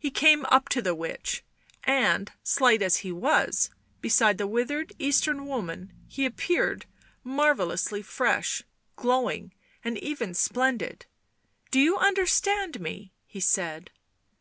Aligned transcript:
He 0.00 0.10
came 0.10 0.44
up 0.46 0.68
to 0.70 0.82
the 0.82 0.96
witch, 0.96 1.44
and, 1.84 2.32
slight 2.42 2.82
as 2.82 2.98
he 3.08 3.12
was, 3.12 3.70
beside 4.00 4.36
the 4.36 4.48
withered 4.48 4.92
Eastern 4.98 5.46
woman, 5.46 5.92
he 6.08 6.26
appeared 6.26 6.86
mar 7.22 7.54
vellously 7.54 8.02
fresh, 8.04 8.64
glowing 8.96 9.52
and 9.84 9.96
even 9.98 10.34
splendid. 10.34 11.06
"Do 11.70 11.78
you 11.78 11.96
understand 11.98 12.80
me?" 12.80 13.12
he 13.28 13.38
said. 13.38 13.92